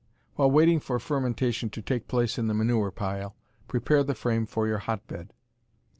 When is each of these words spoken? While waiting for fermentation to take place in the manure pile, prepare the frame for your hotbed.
While 0.33 0.49
waiting 0.49 0.79
for 0.79 0.97
fermentation 0.97 1.69
to 1.69 1.79
take 1.83 2.07
place 2.07 2.39
in 2.39 2.47
the 2.47 2.55
manure 2.55 2.89
pile, 2.89 3.35
prepare 3.67 4.03
the 4.03 4.15
frame 4.15 4.47
for 4.47 4.65
your 4.67 4.79
hotbed. 4.79 5.31